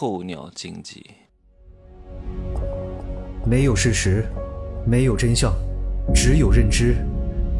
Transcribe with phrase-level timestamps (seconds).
[0.00, 1.04] 候鸟经济。
[3.44, 4.24] 没有事实，
[4.86, 5.52] 没有真相，
[6.14, 6.94] 只有认知，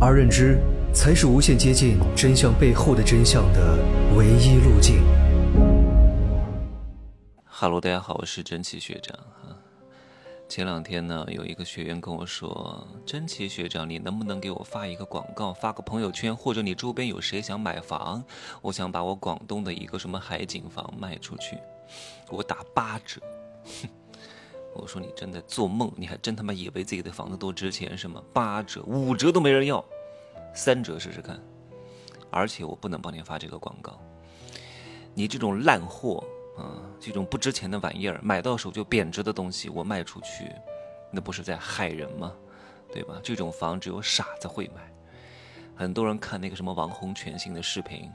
[0.00, 0.56] 而认知
[0.94, 3.76] 才是无限接近真相背后的真相的
[4.16, 5.02] 唯一路径。
[7.44, 9.47] 哈喽，大家好，我是真奇学长啊。
[10.48, 18.24] 前两天呢，有一个学员跟我说：“真奇学长，你能不能给我发一个广告，发个朋友圈，或者你周边有谁想买房？
[18.62, 21.58] 我想把我广东的一个什么海景房卖出去，
[22.30, 23.20] 我打八折。”
[23.82, 23.88] 哼。
[24.74, 28.22] 我说你真的做梦，你还真他妈以为自己的房子多值钱是吗？
[28.32, 29.84] 八折、五折都没人要，
[30.54, 31.38] 三折试试看。
[32.30, 34.00] 而且我不能帮你发这个广告，
[35.14, 36.24] 你这种烂货，
[36.58, 40.50] 啊，这种不值钱的玩意儿，买到手就贬值的东西，我卖出去，
[41.10, 42.34] 那不是在害人吗？
[42.92, 43.20] 对吧？
[43.22, 44.92] 这种房只有傻子会买。
[45.76, 48.10] 很多人看那个什么王红全新的视频。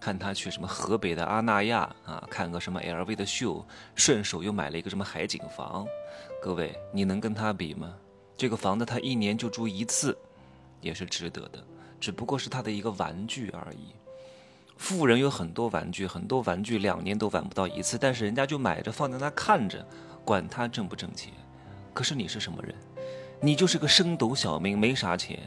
[0.00, 3.64] 看他去什么河北的阿那亚啊，看个什么 LV 的秀，
[3.94, 5.86] 顺手又买了一个什么海景房。
[6.42, 7.94] 各位，你能跟他比吗？
[8.36, 10.18] 这个房子他一年就住一次，
[10.80, 11.64] 也是值得的，
[12.00, 13.94] 只不过是他的一个玩具而已。
[14.82, 19.86] 富人有很多玩具，很多玩具两年都玩不到一次，但是人家就买着放在那看着，
[20.24, 21.32] 管他挣不挣钱。
[21.94, 22.74] 可是你是什么人？
[23.40, 25.38] 你就是个升斗小民，没啥钱，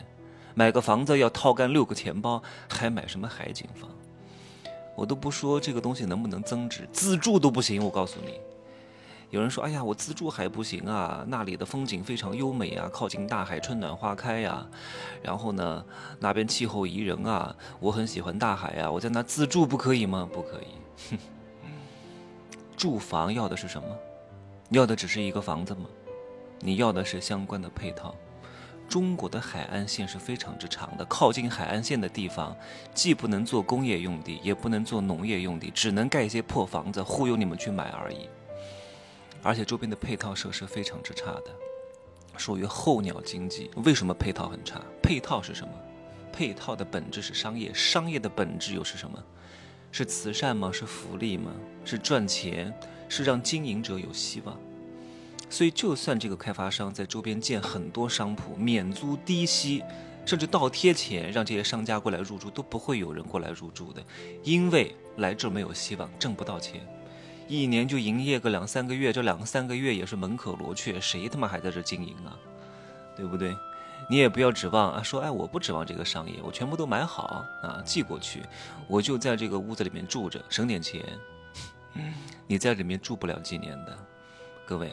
[0.53, 3.89] 买个房子要掏干六个钱包，还买什么海景房？
[4.95, 7.83] 我都不说这个东西能不能增值，自住都不行。
[7.83, 8.39] 我告诉你，
[9.31, 14.65] 有人说：“哎呀，我自住还不行啊，那里的风景非常优美啊，靠近大海，春暖花开呀。
[15.21, 15.83] 然后呢，
[16.19, 20.29] 那边气候宜人啊，我很喜欢大海啊，我在那自住不可以吗？
[20.31, 21.17] 不可以。
[22.77, 23.87] 住房要的是什么？
[24.69, 25.85] 要的只是一个房子吗？
[26.59, 28.15] 你要的是相关的配套。”
[28.87, 32.55] 中国的海岸线是非常之长的，靠近海岸线的地方，
[32.93, 38.29] 既不能做工业用地，也不能做农业用地，只能盖一些破房子忽悠你们去买而已。
[39.45, 41.55] 而且周边的配套设施非常之差的，
[42.35, 43.69] 属于候鸟经济。
[43.83, 44.81] 为什么配套很差？
[45.03, 45.71] 配套是什么？
[46.33, 49.23] 配套的本质是商业，商业的本质又是什么？
[49.91, 50.71] 是慈善吗？
[50.73, 51.51] 是福利吗？
[51.85, 52.73] 是赚钱？
[53.07, 54.59] 是让经营者有希望？
[55.47, 59.83] 所以，就算这个开发商在周边建很多商铺，免租低息，
[60.25, 64.03] 甚至倒贴钱让这些商家过来入住，都不会有人过来入住的，
[64.43, 66.81] 因为来这没有希望，挣不到钱，
[67.47, 72.35] 一年就营业个两三个月，这两三个月也是门可罗雀，谁他妈还在这经营啊？
[73.15, 73.55] 对不对？
[74.09, 78.43] 你也不要指望啊，说哎，我不指望这个商业，我全部都买好啊，寄过去，
[78.87, 81.03] 我就在这个屋子里面住着，省点钱。
[82.45, 83.97] 你在里面住不了几年的，
[84.65, 84.91] 各位。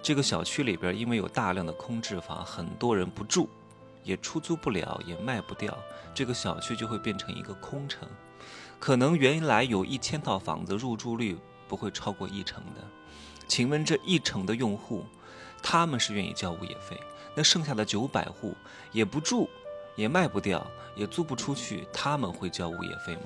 [0.00, 3.48] 这个小区里边，因为有大量的空置房，很多人不住，
[4.04, 5.76] 也出租不了，也卖不掉，
[6.14, 8.08] 这个小区就会变成一个空城。
[8.78, 12.82] 可能原来有一千套房子，入住率不会超过一成的。
[13.46, 15.04] 请问这一成的用户，
[15.62, 16.98] 他们是愿意交物业费？
[17.34, 18.54] 那剩下的九百户
[18.92, 19.48] 也不住，
[19.96, 23.22] 也卖不掉，也租不出去，他们会交物业费吗？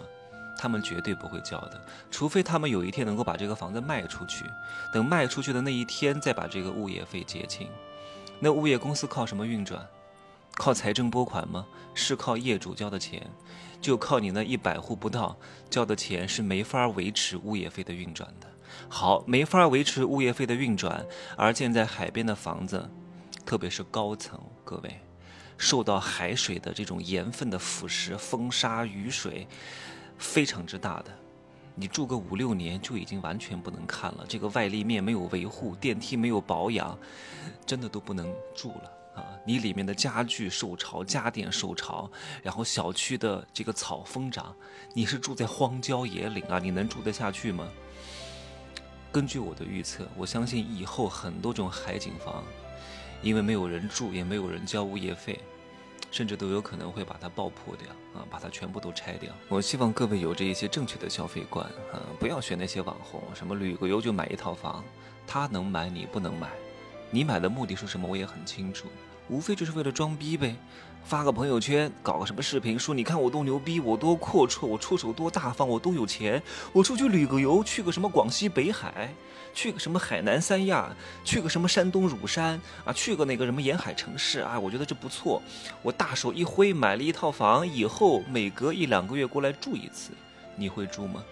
[0.59, 4.45] 他们绝对不会交的，除非他们有一天能够把这个房子卖出去，
[4.93, 7.69] 等卖出去的那一天再把这个物业费结清。
[8.39, 9.85] 那物业公司靠什么运转？
[10.57, 11.67] 靠财政拨款吗？
[11.95, 13.31] 是靠业主交的钱，
[13.81, 15.37] 就靠你那一百户不到
[15.69, 18.47] 交的钱是没法维持物业费的运转的。
[18.89, 21.05] 好，没法维持物业费的运转，
[21.37, 22.89] 而建在海边的房子，
[23.45, 25.01] 特别是高层，各位，
[25.59, 29.47] 受到海水的这种盐分的腐蚀、风沙、雨水。
[30.19, 31.11] 非常之大的，
[31.75, 34.25] 你住个五六年就已经完全不能看了。
[34.29, 36.97] 这个外立面没有维护，电梯没有保养，
[37.67, 39.25] 真的都不能住了啊！
[39.45, 42.11] 你里面的家具受潮，家电受潮，
[42.43, 44.55] 然后小区的这个草疯长，
[44.95, 46.59] 你是住在荒郊野岭啊？
[46.59, 47.69] 你能住得下去吗？
[49.11, 52.43] 根据我的预测，我相信以后很多种海景房，
[53.23, 55.41] 因为没有人住，也没有人交物业费。
[56.11, 59.33] 甚至都有可能会把它爆破掉啊，把它全部都拆掉。
[59.49, 64.85] 我希望各位有着一些正确的消费观啊，不要选那些网红，什么旅个游就买一套房，
[65.27, 66.51] 他能买你不能买，
[67.15, 68.89] 你买的目的是什么我也很清楚，
[69.29, 70.57] 无非就是为了装逼呗。
[71.05, 76.43] 发个朋友圈，搞个什么视频，说你看我多牛逼，我多阔绰，我出手多大方，我多有钱，
[76.73, 79.13] 我出去旅个游，去个什么广西北海，
[79.53, 80.91] 去个什么海南三亚，
[81.23, 85.43] 去个什么山东乳山啊，去个那个什么沿海城市啊，我觉得这不错。
[85.83, 90.13] 我大手一挥买了一套房，以后每隔一两个月过来住一次，
[90.57, 91.23] 你会住吗？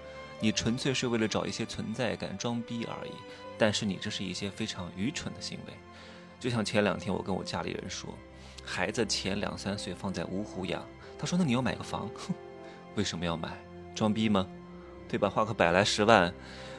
[0.41, 3.13] 你纯粹是为了找一些存在感装逼而已。
[3.59, 5.73] 但是你这是一些非常愚蠢的行为，
[6.41, 8.13] 就像前两天我跟我家里人说。
[8.65, 10.85] 孩子前两三岁放在芜湖养，
[11.19, 12.33] 他说：“那你要买个房，哼，
[12.95, 13.59] 为什么要买？
[13.95, 14.47] 装逼吗？
[15.09, 15.29] 对吧？
[15.29, 16.33] 花个百来十万，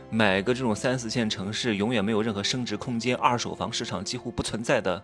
[0.10, 5.04] 买个这种三四线城市永远没有任何升值空间、二手房市场几乎不存在的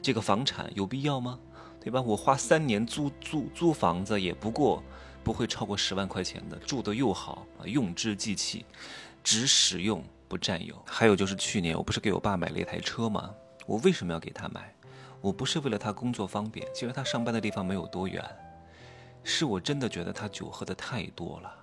[0.00, 1.38] 这个房产，有必要吗？
[1.80, 2.00] 对吧？
[2.00, 4.82] 我花三年租租租房子，也不过
[5.22, 8.64] 不会超过十万块钱的，住的又好啊，用之即弃，
[9.22, 10.74] 只使用不占有。
[10.86, 13.34] 还有就是去年我不是给我爸买了一台车吗？
[13.66, 14.74] 我为什么要给他买？
[15.20, 18.24] 我不是为了他工作方便，其实他上班的地方没有多远，
[19.22, 21.54] 是我真的觉得他酒喝的太多了。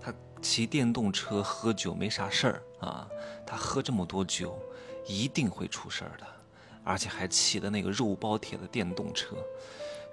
[0.00, 0.12] 他
[0.42, 3.08] 骑电动车喝酒没啥事儿啊，
[3.46, 4.58] 他喝这么多酒，
[5.06, 6.26] 一定会出事儿的，
[6.82, 9.36] 而且还骑的那个肉包铁的电动车，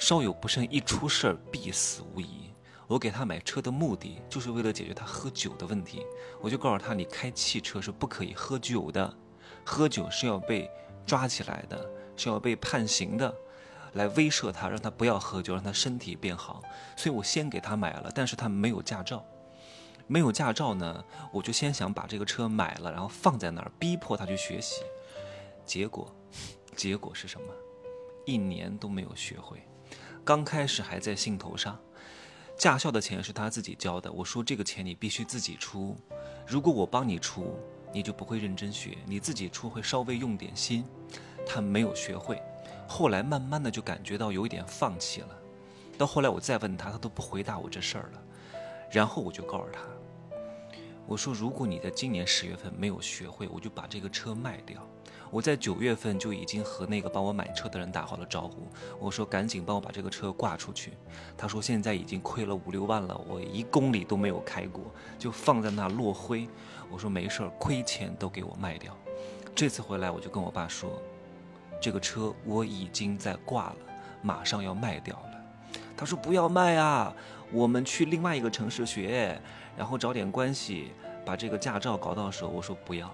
[0.01, 2.51] 稍有不慎一出事儿必死无疑。
[2.87, 6.03] 我给他买车的目的就是为了解决他喝酒的问题，
[6.41, 9.15] 我就告诉他，你开汽车是不可以喝酒的，
[9.63, 10.67] 喝酒是要被
[11.05, 11.87] 抓起来的，
[12.17, 13.31] 是要被判刑的，
[13.93, 16.63] 来威慑他，让他不要喝酒，让他身体变好。
[16.97, 19.23] 所以我先给他买了，但是他没有驾照。
[20.07, 24.81] 没有驾照呢，我就先想把这个车买了，然后放在那儿，逼迫他去学习。
[25.63, 26.11] 结果，
[26.75, 27.47] 结果是什么？
[28.25, 29.61] 一年都没有学会。
[30.23, 31.79] 刚开始还在兴头上，
[32.57, 34.11] 驾校的钱是他自己交的。
[34.11, 35.95] 我说这个钱你必须自己出，
[36.45, 37.57] 如果我帮你出，
[37.91, 40.85] 你就不会认真学；你自己出会稍微用点心。
[41.45, 42.39] 他没有学会，
[42.87, 45.29] 后来慢慢的就感觉到有一点放弃了。
[45.97, 48.21] 到后来我再问他，他都不回答我这事儿了。
[48.91, 49.81] 然后我就告诉他。
[51.07, 54.81] 我说，如果你在今年十月份没有学会，我就把这个车卖掉。
[55.29, 58.67] 我在九月份就已经和那个帮我买车的人打好了招呼。
[58.99, 60.91] 我说，赶紧帮我把这个车挂出去。
[61.37, 64.83] 他说，现在已经亏了五六万了，我一公里都没有开过，
[65.17, 66.49] 就放在那落灰。
[66.89, 68.93] 我说，没事儿，亏钱都给我卖掉。
[69.55, 71.01] 这次回来，我就跟我爸说，
[71.81, 73.77] 这个车我已经在挂了，
[74.21, 75.31] 马上要卖掉了。
[75.95, 77.15] 他说，不要卖啊，
[77.51, 79.41] 我们去另外一个城市学。
[79.77, 80.91] 然后找点关系，
[81.25, 82.49] 把这个驾照搞到手。
[82.49, 83.09] 我说不要，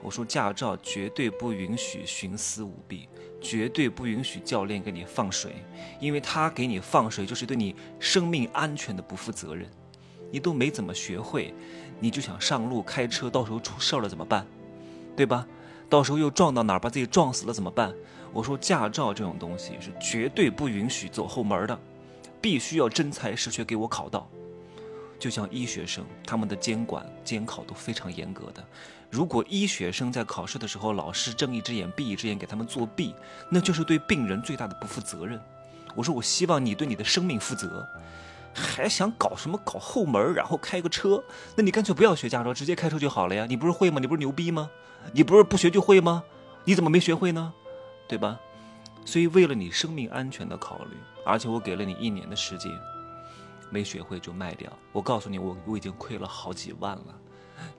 [0.00, 3.08] 我说驾照绝对不允许徇私舞弊，
[3.40, 5.56] 绝对不允许教练给你放水，
[5.98, 9.68] 因为他给你放水就是对你生命安全的不负责任。
[10.30, 11.52] 你都没怎么学会，
[11.98, 14.46] 你就想上路开车，到时候出事了怎么办？
[15.16, 15.46] 对吧？
[15.90, 17.92] 到时候又撞到哪儿，把自己撞死了怎么办？
[18.32, 21.78] 我说驾照这种东西是绝对不允许走后门的，
[22.40, 24.28] 必须要真才实学给我考到。
[25.18, 28.64] 就像医学生，他们的监管监考都非常严格的。
[29.10, 33.14] 如果医学生在考试的时候，老师睁一只眼闭一只眼给他们作弊，
[33.50, 35.40] 那就是对病人最大的不负责任。
[35.96, 37.84] 我说，我希望你对你的生命负责，
[38.54, 41.24] 还想搞什么搞后门，然后开个车？
[41.56, 43.46] 那你干脆不要学驾照，直接开车就好了呀！
[43.48, 43.98] 你不是会吗？
[43.98, 44.70] 你不是牛逼吗？
[45.12, 46.22] 你不是不学就会吗？
[46.64, 47.52] 你怎么没学会呢？
[48.06, 48.38] 对吧？
[49.04, 52.72] 所以为了你生命安全的考虑，而且我给了你一年的时间。
[53.70, 54.72] 没学会就卖掉。
[54.92, 57.14] 我告诉你，我我已经亏了好几万了，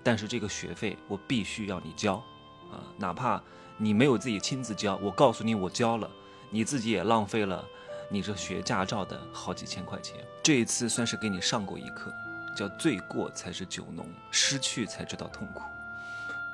[0.04, 2.18] 但是这个学费我必须要你交，
[2.72, 3.42] 啊，哪怕
[3.76, 6.08] 你没有自己亲自交，我告诉你我交了，
[6.52, 7.66] 你自己也浪费了
[8.08, 10.18] 你这学驾照的好几千块钱。
[10.44, 12.14] 这一次算是给你上过一课，
[12.56, 15.64] 叫醉过才是酒浓，失去才知道痛苦。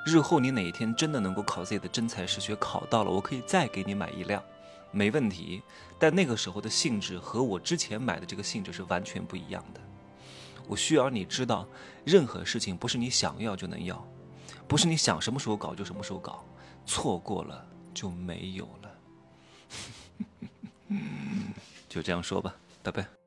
[0.06, 4.42] 日后你哪一天真的能够考自己的真才实学，考到了，我可以再给你买一辆。
[4.96, 5.62] 没问题，
[6.00, 9.82] 但那个时候的性质和我之前买的这个性质是完全不一样的。
[10.70, 11.68] 我需要你知道，
[12.06, 14.02] 任何事情不是你想要就能要，
[14.70, 16.46] 不是你想什么时候搞就什么时候搞，
[16.86, 18.96] 错过了就没有了。
[21.90, 23.25] 就这样说吧，拜拜。